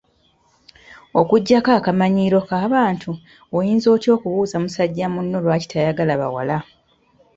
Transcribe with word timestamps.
Okuggyako 1.19 1.69
akamanyiiro 1.79 2.39
k’abantu, 2.47 3.11
oyinza 3.57 3.87
otya 3.95 4.11
okubuuza 4.17 4.55
musajja 4.63 5.05
muno 5.13 5.37
lwaki 5.45 5.67
teyagala 5.71 6.13
bawala? 6.21 6.57